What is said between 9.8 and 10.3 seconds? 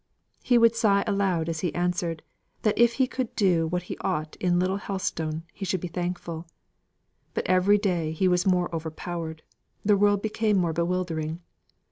the world